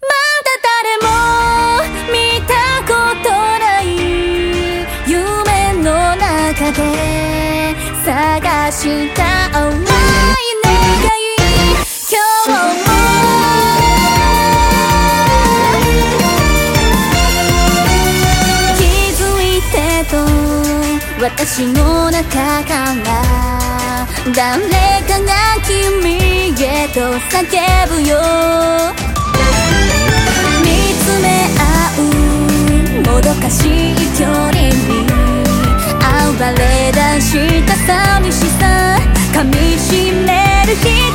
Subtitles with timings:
[0.00, 0.06] ま
[0.44, 1.08] だ誰も
[2.12, 2.52] 見た
[2.86, 2.92] こ
[3.22, 3.84] とない
[5.06, 6.78] 夢の中で
[8.04, 9.20] 探した
[9.58, 9.80] 甘い
[10.64, 11.24] 願い
[12.10, 12.98] 今日も
[21.20, 22.24] 私の中
[22.64, 23.06] から
[24.34, 24.48] 誰
[25.02, 25.32] かが
[25.66, 26.06] 君
[26.62, 27.38] へと叫
[27.88, 29.17] ぶよ
[37.28, 38.96] した寂しさ
[39.34, 41.07] 噛みしめる日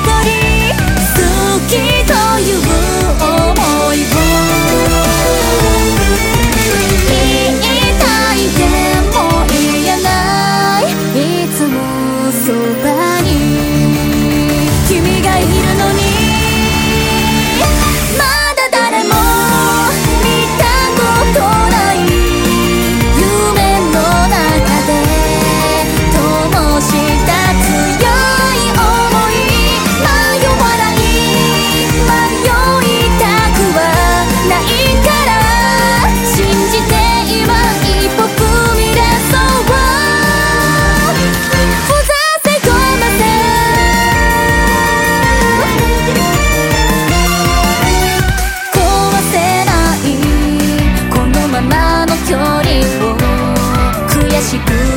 [54.43, 54.92] しく